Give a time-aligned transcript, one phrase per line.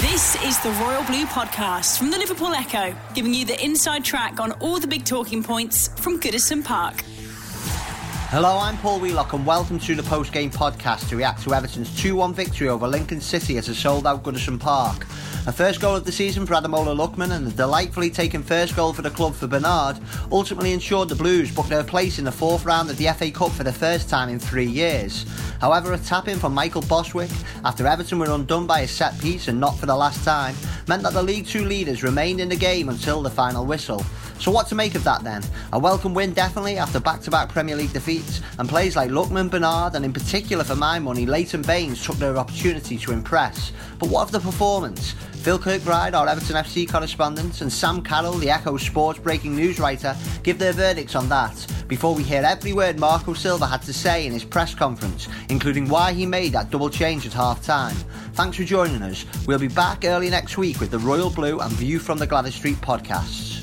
[0.00, 4.40] This is the Royal Blue Podcast from the Liverpool Echo, giving you the inside track
[4.40, 7.04] on all the big talking points from Goodison Park.
[8.30, 12.00] Hello, I'm Paul Wheelock and welcome to the post game podcast to react to Everton's
[12.00, 15.04] 2 1 victory over Lincoln City at a sold out Goodison Park.
[15.48, 18.92] A first goal of the season for Ademola Lookman and the delightfully taken first goal
[18.92, 19.98] for the club for Bernard
[20.30, 23.50] ultimately ensured the Blues booked their place in the fourth round of the FA Cup
[23.50, 25.26] for the first time in three years.
[25.60, 27.32] However, a tap in from Michael Bostwick
[27.64, 30.54] after Everton were undone by a set piece and not for the last time
[30.86, 34.04] meant that the League Two leaders remained in the game until the final whistle.
[34.40, 35.42] So, what to make of that then?
[35.74, 39.50] A welcome win, definitely, after back to back Premier League defeats, and players like Lookman,
[39.50, 43.70] Bernard, and in particular for my money, Leighton Baines took their opportunity to impress.
[43.98, 45.12] But what of the performance?
[45.42, 50.16] Phil Kirkbride, our Everton FC correspondent, and Sam Carroll, the Echo Sports breaking news writer,
[50.42, 54.24] give their verdicts on that before we hear every word Marco Silva had to say
[54.24, 57.96] in his press conference, including why he made that double change at half time.
[58.32, 59.26] Thanks for joining us.
[59.46, 62.54] We'll be back early next week with the Royal Blue and View from the Gladys
[62.54, 63.59] Street podcasts.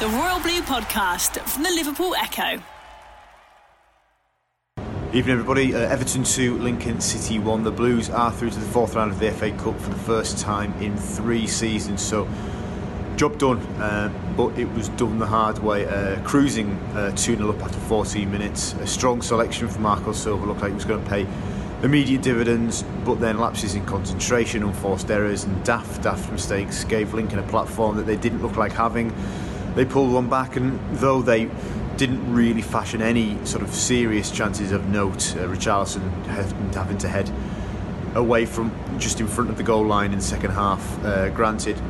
[0.00, 2.62] The Royal Blue Podcast from the Liverpool Echo.
[5.12, 5.74] Evening, everybody.
[5.74, 7.64] Uh, Everton 2, Lincoln City 1.
[7.64, 10.38] The Blues are through to the fourth round of the FA Cup for the first
[10.38, 12.00] time in three seasons.
[12.00, 12.26] So,
[13.16, 15.84] job done, uh, but it was done the hard way.
[15.84, 18.72] Uh, cruising uh, 2 0 up after 14 minutes.
[18.80, 21.26] A strong selection from Marco Silva looked like he was going to pay
[21.82, 27.38] immediate dividends, but then lapses in concentration, unforced errors, and daft, daft mistakes gave Lincoln
[27.38, 29.12] a platform that they didn't look like having
[29.74, 31.50] they pulled one back, and though they
[31.96, 36.26] didn't really fashion any sort of serious chances of note, uh, Richarlison
[36.74, 37.30] having to head
[38.14, 41.04] away from just in front of the goal line in the second half.
[41.04, 41.80] Uh, granted,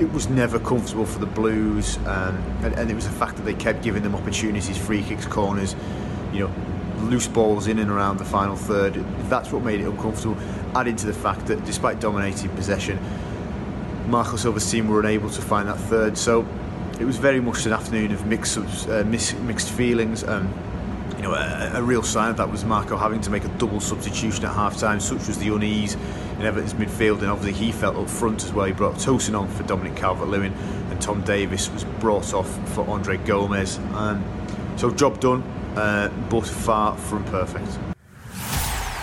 [0.00, 3.42] it was never comfortable for the Blues, um, and, and, it was the fact that
[3.42, 5.74] they kept giving them opportunities, free kicks, corners,
[6.32, 6.52] you know,
[7.04, 8.94] loose balls in and around the final third.
[9.28, 10.36] That's what made it uncomfortable.
[10.74, 12.98] Added to the fact that despite dominating possession,
[14.08, 16.16] Marco Silva's team were unable to find that third.
[16.16, 16.46] So
[16.98, 20.24] it was very much an afternoon of mixed uh, mixed feelings.
[20.24, 20.52] Um,
[21.16, 23.80] you know, a, a, real sign of that was Marco having to make a double
[23.80, 25.94] substitution at half time, such was the unease
[26.38, 28.66] in Everton's midfield, and obviously he felt up front as well.
[28.66, 32.88] He brought Tosun on for Dominic Calvert Lewin, and Tom Davies was brought off for
[32.88, 33.78] Andre Gomes.
[33.94, 34.24] Um,
[34.76, 35.42] so, job done,
[35.76, 37.66] uh, but far from perfect.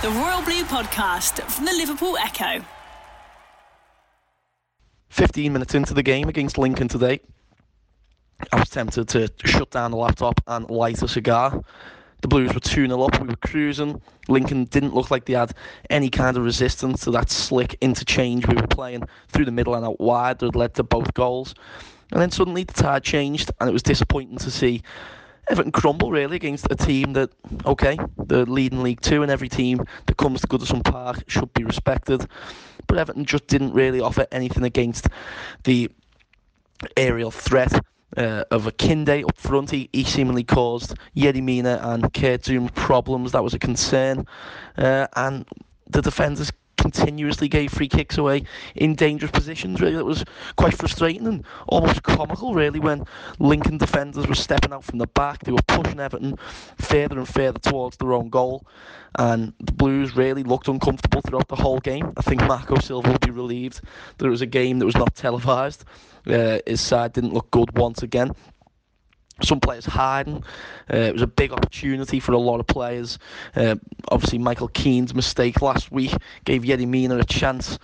[0.01, 2.63] The Royal Blue Podcast from the Liverpool Echo.
[5.09, 7.19] 15 minutes into the game against Lincoln today,
[8.51, 11.63] I was tempted to shut down the laptop and light a cigar.
[12.21, 14.01] The Blues were 2 0 up, we were cruising.
[14.27, 15.53] Lincoln didn't look like they had
[15.89, 19.85] any kind of resistance to that slick interchange we were playing through the middle and
[19.85, 21.53] out wide that led to both goals.
[22.11, 24.81] And then suddenly the tide changed, and it was disappointing to see
[25.49, 27.29] Everton crumble really against a team that,
[27.65, 31.63] okay, the leading League Two, and every team that comes to Goodison Park should be
[31.63, 32.27] respected.
[32.87, 35.07] But Everton just didn't really offer anything against
[35.63, 35.91] the
[36.97, 37.71] aerial threat
[38.17, 39.71] uh, of Akinde up front.
[39.71, 43.31] He, he seemingly caused Yerry Mina and Kurt problems.
[43.31, 44.25] That was a concern.
[44.77, 45.45] Uh, and
[45.89, 46.51] the defenders
[46.85, 48.43] continuously gave free kicks away
[48.75, 49.81] in dangerous positions.
[49.81, 50.23] Really, it was
[50.55, 52.53] quite frustrating and almost comical.
[52.53, 53.05] Really, when
[53.39, 56.37] Lincoln defenders were stepping out from the back, they were pushing Everton
[56.77, 58.67] further and further towards their own goal,
[59.17, 62.13] and the Blues really looked uncomfortable throughout the whole game.
[62.17, 63.81] I think Marco Silva will be relieved
[64.17, 65.85] that it was a game that was not televised.
[66.27, 68.31] Uh, his side didn't look good once again
[69.41, 70.43] some players hiding.
[70.91, 73.19] Uh, it was a big opportunity for a lot of players.
[73.55, 73.75] Uh,
[74.09, 76.13] obviously, Michael Keane's mistake last week
[76.45, 77.77] gave Yerry Mina a chance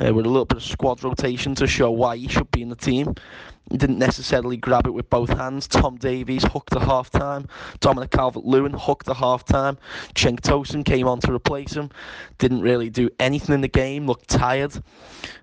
[0.00, 2.68] uh, with a little bit of squad rotation to show why he should be in
[2.68, 3.14] the team.
[3.70, 5.68] Didn't necessarily grab it with both hands.
[5.68, 7.46] Tom Davies hooked at half time.
[7.80, 9.76] Dominic Calvert Lewin hooked at half time.
[10.14, 11.90] Cenk Tosun came on to replace him.
[12.38, 14.74] Didn't really do anything in the game, looked tired.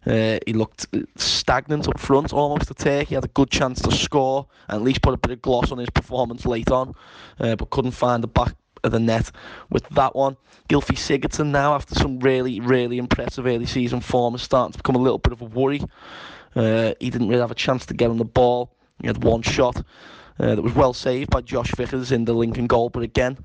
[0.06, 3.10] Uh, he looked stagnant up front, almost a take.
[3.10, 5.72] He had a good chance to score and at least put a bit of gloss
[5.72, 6.96] on his performance late on,
[7.40, 9.32] uh, but couldn't find the back of the net
[9.70, 10.38] with that one.
[10.70, 14.96] Gylfi Sigurdsson now, after some really, really impressive early season form, is starting to become
[14.96, 15.82] a little bit of a worry.
[16.56, 18.72] Uh, he didn't really have a chance to get on the ball.
[19.02, 19.78] He had one shot
[20.40, 23.38] uh, that was well saved by Josh Vickers in the Lincoln goal, but again,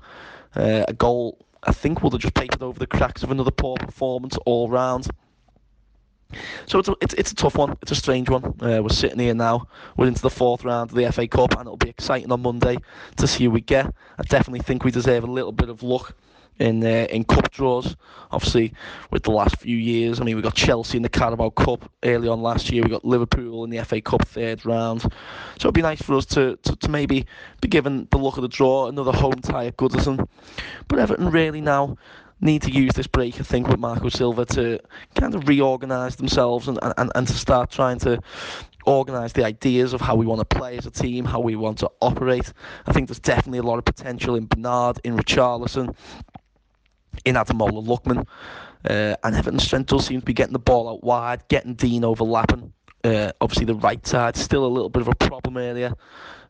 [0.55, 3.77] uh, a goal I think would have just papered over the cracks of another poor
[3.77, 5.07] performance all round.
[6.65, 7.77] So it's a, it's, it's a tough one.
[7.81, 8.45] It's a strange one.
[8.61, 9.67] Uh, we're sitting here now.
[9.97, 12.77] We're into the fourth round of the FA Cup, and it'll be exciting on Monday
[13.17, 13.85] to see who we get.
[14.17, 16.15] I definitely think we deserve a little bit of luck
[16.59, 17.95] in uh, in cup draws.
[18.31, 18.73] Obviously,
[19.11, 22.29] with the last few years, I mean, we got Chelsea in the Carabao Cup early
[22.29, 22.83] on last year.
[22.83, 25.01] We got Liverpool in the FA Cup third round.
[25.01, 25.09] So
[25.67, 27.25] it'd be nice for us to, to, to maybe
[27.59, 30.27] be given the luck of the draw, another home tie at Goodison.
[30.87, 31.97] But Everton really now
[32.39, 34.79] need to use this break, I think, with Marco Silva to
[35.15, 38.19] kind of reorganise themselves and, and, and to start trying to
[38.85, 41.77] organise the ideas of how we want to play as a team, how we want
[41.79, 42.51] to operate.
[42.87, 45.95] I think there's definitely a lot of potential in Bernard, in Richarlison,
[47.25, 48.25] in Ademola Lookman.
[48.83, 52.03] Uh, and Everton's strength does seem to be getting the ball out wide, getting Digne
[52.03, 52.73] overlapping.
[53.03, 55.93] Uh, obviously, the right side still a little bit of a problem earlier.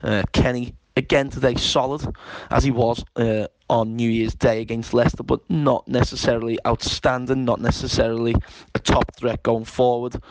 [0.01, 2.05] Uh, Kenny again today solid
[2.49, 7.61] as he was uh, on New Year's Day against Leicester, but not necessarily outstanding, not
[7.61, 8.35] necessarily
[8.75, 10.21] a top threat going forward.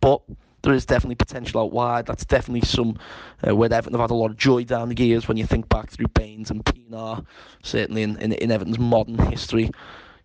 [0.00, 0.20] But
[0.64, 2.06] there is definitely potential out wide.
[2.06, 2.98] That's definitely some
[3.46, 5.68] uh, where Everton have had a lot of joy down the years when you think
[5.68, 7.24] back through Baines and Pienaar,
[7.62, 9.70] certainly in, in, in Everton's modern history.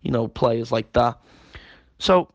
[0.02, 1.18] You know, players like that.
[1.98, 2.32] So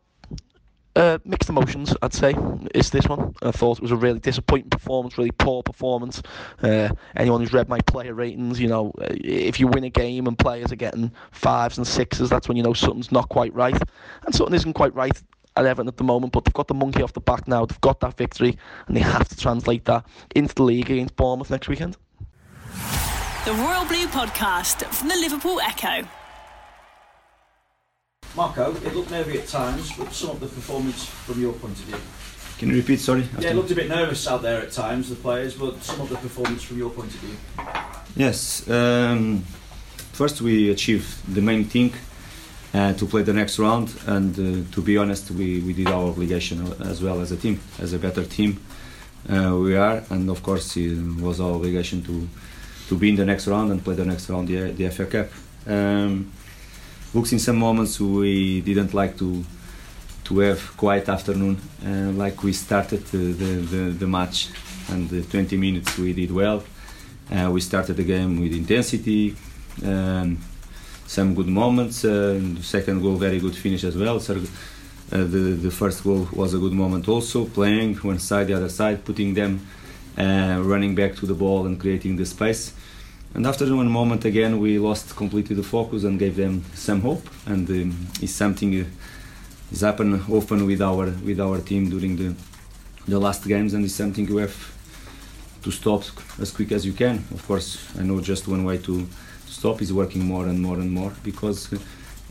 [0.95, 2.35] uh, mixed emotions, I'd say,
[2.73, 3.33] is this one.
[3.41, 6.21] I thought it was a really disappointing performance, really poor performance.
[6.61, 10.27] Uh, anyone who's read my player ratings, you know, uh, if you win a game
[10.27, 13.77] and players are getting fives and sixes, that's when you know something's not quite right.
[14.25, 15.21] And something isn't quite right
[15.57, 17.65] at Everton at the moment, but they've got the monkey off the back now.
[17.65, 18.57] They've got that victory,
[18.87, 20.05] and they have to translate that
[20.35, 21.97] into the league against Bournemouth next weekend.
[23.45, 26.07] The Royal Blue Podcast from the Liverpool Echo.
[28.35, 31.85] Marco, it looked nervy at times, but some of the performance from your point of
[31.85, 31.97] view.
[32.57, 32.99] Can you repeat?
[32.99, 33.27] Sorry.
[33.39, 36.09] Yeah, it looked a bit nervous out there at times, the players, but some of
[36.09, 37.37] the performance from your point of view.
[38.15, 38.67] Yes.
[38.69, 39.43] Um,
[40.13, 41.93] first, we achieved the main thing
[42.75, 46.73] to play the next round, and uh, to be honest, we, we did our obligation
[46.83, 48.59] as well as a team, as a better team.
[49.29, 52.27] Uh, we are, and of course, it was our obligation to
[52.87, 55.27] to be in the next round and play the next round, the, the FA Cup.
[55.67, 56.31] Um,
[57.15, 59.43] looks in some moments we didn't like to
[60.25, 64.49] to have quiet afternoon uh, like we started the, the, the, match
[64.89, 66.63] and the 20 minutes we did well
[67.31, 69.35] uh, we started the game with intensity
[69.85, 70.37] um,
[71.05, 75.71] some good moments the second goal very good finish as well so, uh, the, the
[75.71, 79.65] first goal was a good moment also playing one side the other side putting them
[80.17, 82.73] uh, running back to the ball and creating the space
[83.35, 87.27] and after one moment again, we lost completely the focus and gave them some hope.
[87.45, 88.85] And um, it's something uh,
[89.73, 92.33] is happened often with our with our team during the
[93.09, 94.55] the last games, and it's something you have
[95.63, 96.03] to stop
[96.39, 97.25] as quick as you can.
[97.33, 99.05] Of course, I know just one way to
[99.57, 101.59] stop is working more and more and more because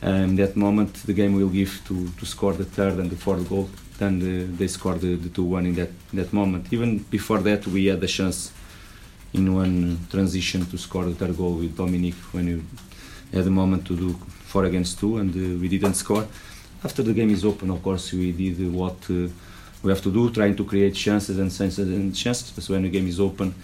[0.02, 3.48] um, that moment the game will give to, to score the third and the fourth
[3.48, 3.68] goal.
[3.98, 6.62] Then the, they scored the, the two one in that that moment.
[6.72, 8.52] Even before that, we had the chance
[9.32, 12.58] in one transition to score the third goal with Dominic when you
[13.32, 14.12] had a moment to do
[14.50, 16.26] four against two and uh, we didn't score.
[16.84, 19.28] After the game is open, of course, we did what uh,
[19.82, 22.64] we have to do, trying to create chances and chances and chances.
[22.64, 23.54] So when the game is open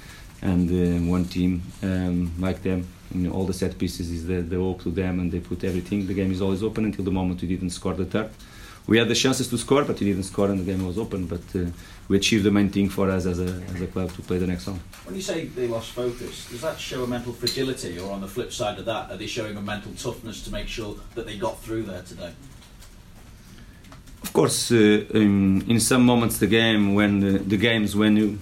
[0.43, 4.41] and uh, one team um, like them, you know, all the set pieces is the,
[4.43, 6.07] the hope to them and they put everything.
[6.07, 8.31] The game is always open until the moment we didn't score the third.
[8.87, 11.27] We had the chances to score, but we didn't score and the game was open.
[11.27, 11.71] But uh,
[12.09, 14.47] we achieved the main thing for us as a, as a club to play the
[14.47, 14.81] next round.
[15.05, 18.29] When you say they lost focus, does that show a mental fragility, or on the
[18.29, 21.37] flip side of that, are they showing a mental toughness to make sure that they
[21.37, 22.33] got through there today?
[24.23, 24.75] Of course, uh,
[25.15, 28.39] in, in, some moments the game, when the, the games, when you,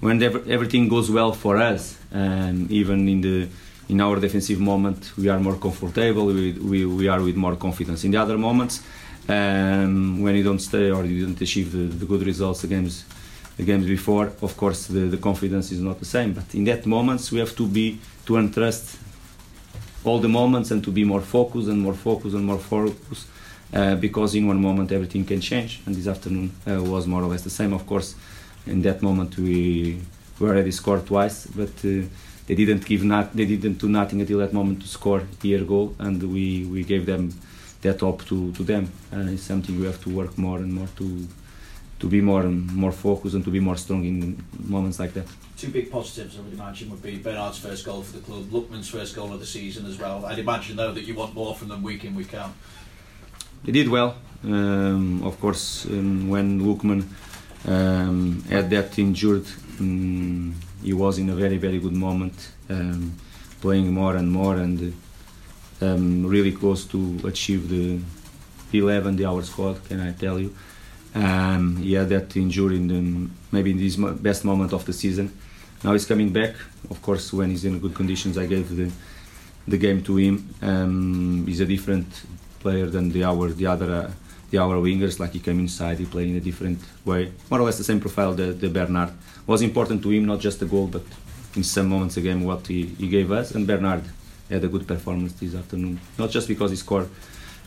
[0.00, 3.48] when everything goes well for us, and even in the
[3.88, 6.26] in our defensive moment, we are more comfortable.
[6.26, 8.04] We, we, we are with more confidence.
[8.04, 8.82] In the other moments,
[9.28, 13.04] um, when you don't stay or you don't achieve the, the, good results the games
[13.56, 16.86] the games before of course the, the confidence is not the same but in that
[16.86, 18.98] moments we have to be to entrust
[20.04, 23.28] all the moments and to be more focused and more focused and more focused
[23.74, 27.26] uh, because in one moment everything can change and this afternoon uh, was more or
[27.28, 28.16] less the same of course
[28.66, 30.00] in that moment we,
[30.40, 32.02] we already scored twice but uh,
[32.52, 35.94] they didn't give not they didn't do nothing until that moment to score their goal
[35.98, 37.32] and we, we gave them
[37.80, 38.92] that up to, to them.
[39.10, 41.26] And it's something we have to work more and more to
[42.00, 42.42] to be more
[42.82, 45.26] more focused and to be more strong in moments like that.
[45.56, 48.90] Two big positives, I would imagine, would be Bernard's first goal for the club, Lookman's
[48.90, 50.26] first goal of the season as well.
[50.26, 52.52] I'd imagine though that you want more from them week in week out.
[53.64, 55.86] They did well, um, of course.
[55.86, 57.04] Um, when Lookman
[57.66, 59.46] um, had that injured,
[59.80, 63.12] um, he was in a very very good moment, um,
[63.60, 64.94] playing more and more and
[65.80, 68.00] um, really close to achieve the
[68.72, 70.54] 11 the hour squad can I tell you?
[71.14, 75.30] Um, he had that injury in the, maybe in his best moment of the season.
[75.84, 76.54] Now he's coming back.
[76.90, 78.90] Of course when he's in good conditions I gave the
[79.68, 80.54] the game to him.
[80.62, 82.06] Um, he's a different
[82.60, 84.10] player than the our the other uh,
[84.52, 87.64] the our wingers like he came inside he played in a different way more or
[87.64, 89.10] less the same profile the, the Bernard
[89.46, 91.02] was important to him not just the goal but
[91.56, 94.04] in some moments the game what he, he gave us and Bernard
[94.52, 96.00] had a good performance this afternoon.
[96.18, 97.08] Not just because he scored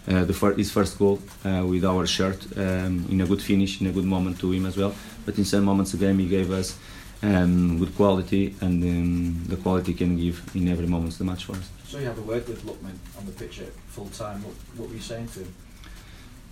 [0.08, 3.82] uh, the fir- his first goal uh, with our shirt um, in a good finish,
[3.82, 4.94] in a good moment to him as well.
[5.26, 6.78] But in some moments the game, he gave us
[7.24, 11.54] um, good quality, and um, the quality can give in every moment the match for
[11.54, 11.70] us.
[11.88, 14.44] So you have a word with Lookman on the pitch at full time.
[14.44, 15.54] What, what were you saying to him?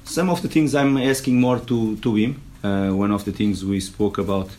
[0.03, 2.41] Some of the things I'm asking more to, to him.
[2.63, 4.49] Uh, one of the things we spoke about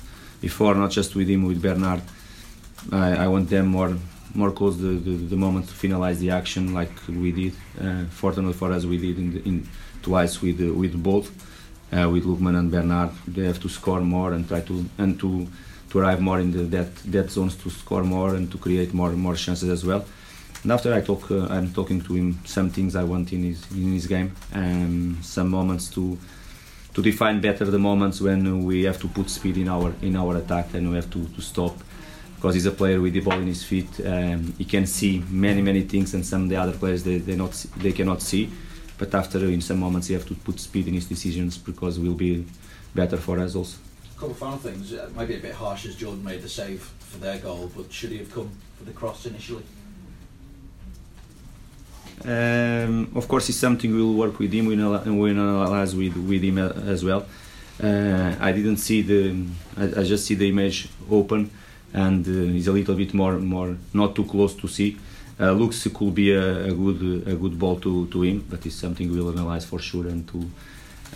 [0.40, 2.02] before, not just with him, with Bernard.
[2.92, 3.96] I, I want them more
[4.34, 7.54] more close the, the, the moment to finalize the action like we did.
[7.80, 9.68] Uh, fortunately for us, we did in, the, in
[10.02, 11.30] twice with uh, with both,
[11.92, 13.10] uh, with Lookman and Bernard.
[13.28, 15.46] They have to score more and try to and to
[15.90, 19.12] to arrive more in the that that zones to score more and to create more
[19.12, 20.04] more chances as well.
[20.64, 23.71] And after I talk, uh, I'm talking to him some things I want in his
[23.71, 26.18] in his game, and some moments to
[26.94, 30.37] to define better the moments when we have to put speed in our in our
[30.37, 31.76] attack and we have to, to stop
[32.37, 33.88] because he's a player with the ball in his feet.
[34.06, 37.37] Um, he can see many many things and some of the other players they they
[37.37, 38.50] not they cannot see.
[38.97, 42.14] But after in some moments you have to put speed in his decisions because will
[42.14, 42.47] be
[42.94, 43.76] better for us also.
[44.16, 44.92] A couple of final things.
[44.92, 47.92] It might be a bit harsh as Jordan made the save for their goal, but
[47.92, 49.64] should he have come for the cross initially?
[52.25, 54.66] Um, of course, it's something we'll work with him.
[54.66, 57.26] We will analyze with with him as well.
[57.83, 59.44] Uh, I didn't see the.
[59.76, 61.50] I, I, just see the image open,
[61.92, 64.97] and uh, a little bit more more not too close to see.
[65.40, 68.64] Uh, looks it could be a, a, good a good ball to, to him, but
[68.64, 70.49] it's something we'll analyze for sure and to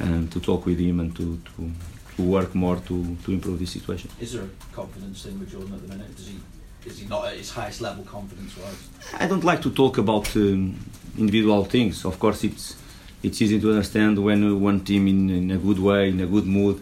[0.01, 1.71] and to talk with him and to, to,
[2.17, 4.11] to work more to, to improve this situation.
[4.21, 6.17] Is there a confidence thing with Jordan at the minute?
[6.17, 6.39] Does he
[6.85, 8.89] is he not at his highest level confidence wise?
[9.19, 10.79] I don't like to talk about um,
[11.17, 12.05] individual things.
[12.05, 12.77] Of course, it's
[13.23, 16.47] it's easy to understand when one team in, in a good way, in a good
[16.47, 16.81] mood,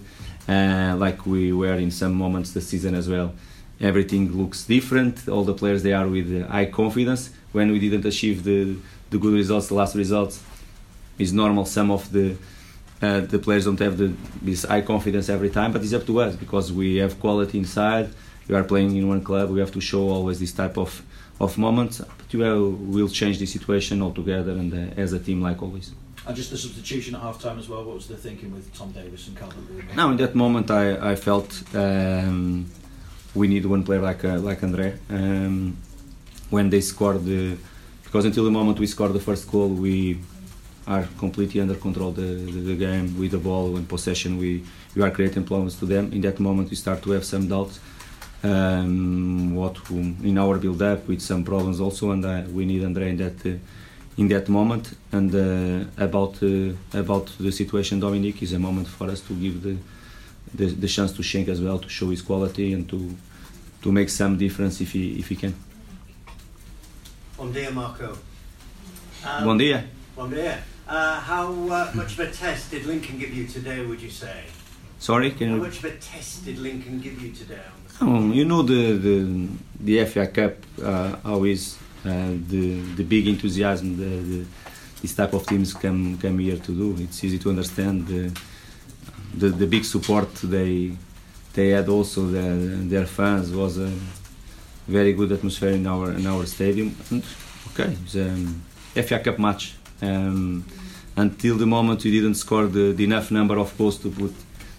[0.49, 3.33] uh, like we were in some moments the season as well.
[3.81, 5.29] Everything looks different.
[5.29, 7.31] All the players they are with high confidence.
[7.53, 8.77] When we didn't achieve the
[9.11, 10.43] the good results, the last results,
[11.19, 11.65] is normal.
[11.65, 12.37] Some of the
[13.03, 14.13] uh, the players don't have the,
[14.43, 18.11] this high confidence every time, but it's up to us because we have quality inside
[18.49, 21.03] you are playing in one club, we have to show always this type of,
[21.41, 21.99] of moments.
[21.99, 25.93] But you will change the situation altogether and uh, as a team, like always.
[26.27, 28.91] And just the substitution at half time as well, what was the thinking with Tom
[28.91, 29.87] Davies and Calvert Lewin?
[29.95, 32.67] Now, in that moment, I, I felt um,
[33.35, 34.99] we need one player like uh, like Andre.
[35.09, 35.77] Um,
[36.51, 37.57] when they scored the.
[38.03, 40.19] Because until the moment we scored the first goal, we
[40.87, 44.39] are completely under control the, the, the game with the ball and possession.
[44.39, 46.13] We, we are creating problems to them.
[46.13, 47.81] In that moment, we start to have some doubts
[48.43, 53.11] um, what in our build up with some problems also, and uh, we need Andre
[53.11, 53.59] in that uh,
[54.17, 54.97] in that moment.
[55.13, 59.63] And uh, about uh, about the situation, Dominic is a moment for us to give
[59.63, 59.77] the,
[60.55, 63.17] the, the chance to Cenk as well to show his quality and to
[63.83, 65.55] to make some difference if he if he can.
[67.37, 68.17] Bon dia, Marco.
[69.25, 69.85] Um, bon dia.
[70.15, 70.59] Bon dia.
[70.89, 73.85] Uh, how uh, much of a test did Lincoln give you today?
[73.85, 74.45] Would you say?
[74.99, 75.63] Sorry, can how you?
[75.63, 77.61] much of a test did Lincoln give you today?
[78.01, 79.49] Oh, you know the the,
[79.81, 84.45] the FA Cup uh, always uh, the the big enthusiasm the, the,
[85.01, 86.97] this type of teams come come here to do.
[87.03, 88.39] It's easy to understand the
[89.35, 90.93] the, the big support they
[91.55, 92.41] they had also the,
[92.89, 93.91] their fans was a
[94.87, 96.95] very good atmosphere in our in our stadium.
[97.11, 97.25] And
[97.73, 99.75] okay, it's a FA Cup match.
[100.03, 100.67] Um,
[101.17, 104.35] until the moment we didn't score the, the enough number of goals to put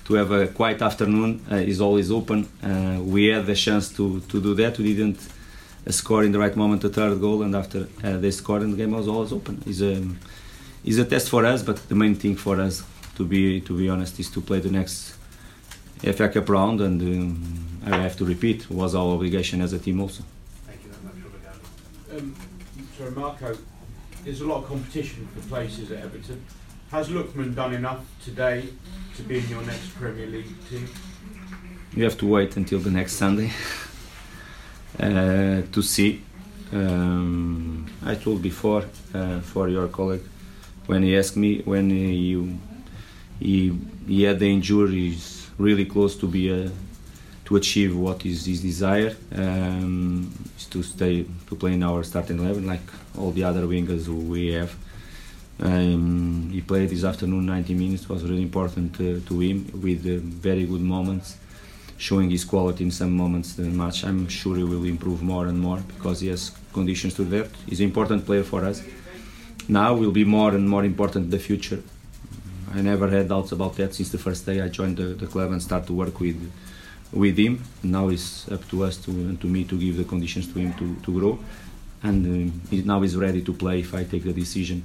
[0.07, 2.47] to have a quiet afternoon uh, is always open.
[2.63, 4.79] Uh, we had the chance to, to do that.
[4.79, 5.19] We didn't
[5.89, 8.77] score in the right moment the third goal, and after uh, they scored, and the
[8.77, 9.61] game was always open.
[9.65, 10.01] It's a,
[10.85, 12.83] it's a test for us, but the main thing for us,
[13.17, 15.15] to be to be honest, is to play the next
[15.99, 19.99] FA Cup round, and um, I have to repeat, was our obligation as a team
[19.99, 20.23] also.
[20.65, 21.33] Thank you very much,
[22.09, 22.35] Robert um,
[22.97, 23.57] Sorry, Marco,
[24.23, 26.45] there's a lot of competition for places at Everton.
[26.91, 28.63] Has Lookman done enough today
[29.17, 30.87] to be in your next Premier League team?
[31.93, 33.51] You have to wait until the next Sunday
[34.99, 36.21] uh, to see.
[36.71, 40.23] Um, I told before uh, for your colleague
[40.85, 42.57] when he asked me when he
[43.39, 43.77] he,
[44.07, 46.71] he had the injuries really close to be a,
[47.45, 52.39] to achieve what is his desire um, is to stay to play in our starting
[52.39, 54.73] eleven like all the other wingers we have.
[55.59, 58.03] Um, he played this afternoon 90 minutes.
[58.03, 61.37] It was really important uh, to him with uh, very good moments,
[61.97, 64.03] showing his quality in some moments in the match.
[64.03, 67.49] I'm sure he will improve more and more because he has conditions to that.
[67.67, 68.83] He's an important player for us.
[69.67, 71.81] Now will be more and more important in the future.
[72.73, 75.51] I never had doubts about that since the first day I joined the, the club
[75.51, 76.51] and started to work with
[77.11, 77.63] with him.
[77.83, 80.73] Now it's up to us to and to me to give the conditions to him
[80.73, 81.39] to, to grow,
[82.03, 84.83] and uh, he now he's ready to play if I take the decision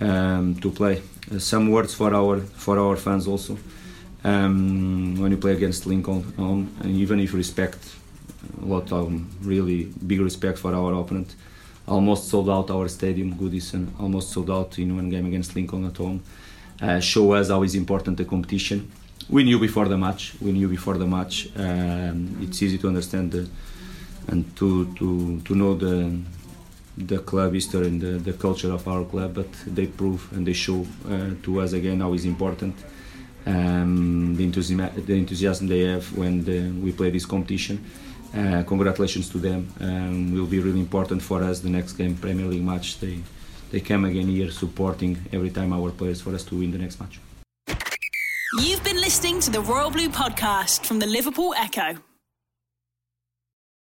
[0.00, 1.02] um, to play.
[1.32, 3.56] Uh, some words for our for our fans also.
[4.22, 7.78] Um, when you play against Lincoln, on, and even if respect
[8.62, 11.34] a lot of really big respect for our opponent.
[11.86, 13.88] Almost sold out our stadium, Goodison.
[13.98, 16.22] Almost sold out in one game against Lincoln at home.
[16.80, 18.90] Uh, show us how is important the competition.
[19.28, 20.34] We knew before the match.
[20.40, 21.48] We knew before the match.
[21.56, 23.48] Um, it's easy to understand the,
[24.28, 26.18] and to to to know the
[26.96, 29.34] the club history and the, the culture of our club.
[29.34, 32.76] But they prove and they show uh, to us again how is important
[33.46, 37.84] um, the, enthusiasm, the enthusiasm they have when the, we play this competition.
[38.34, 39.68] Uh, congratulations to them.
[39.80, 43.00] Um, will be really important for us the next game, Premier League match.
[43.00, 43.20] They
[43.70, 46.98] they come again here supporting every time our players for us to win the next
[47.00, 47.20] match.
[48.58, 52.09] You've been listening to the Royal Blue podcast from the Liverpool Echo.